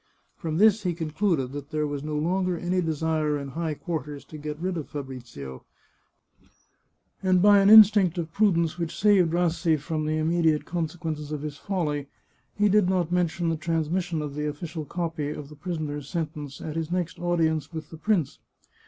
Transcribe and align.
From 0.35 0.57
this 0.57 0.81
he 0.81 0.95
concluded 0.95 1.51
that 1.51 1.69
there 1.69 1.85
was 1.85 2.03
no 2.03 2.17
longer 2.17 2.57
any 2.57 2.81
desire 2.81 3.37
in 3.37 3.49
high 3.49 3.75
quarters 3.75 4.25
to 4.25 4.37
get 4.39 4.57
rid 4.57 4.75
of 4.75 4.89
Fabrizio, 4.89 5.63
and 7.21 7.39
by 7.39 7.59
an 7.59 7.69
instinct 7.69 8.17
of 8.17 8.33
prudence 8.33 8.79
which 8.79 8.97
saved 8.97 9.31
Rassi 9.31 9.77
from 9.77 10.07
the 10.07 10.17
immediate 10.17 10.65
consequences 10.65 11.31
of 11.31 11.43
his 11.43 11.57
folly, 11.57 12.07
he 12.55 12.67
did 12.67 12.89
not 12.89 13.11
mention 13.11 13.49
the 13.49 13.55
transmission 13.57 14.23
of 14.23 14.33
the 14.33 14.47
official 14.47 14.85
copy 14.85 15.29
of 15.29 15.49
the 15.49 15.55
prisoner's 15.55 16.09
sentence 16.09 16.61
at 16.61 16.75
his 16.75 16.89
next 16.91 17.19
audience 17.19 17.71
with 17.71 17.91
the 17.91 17.97
prince. 17.97 18.39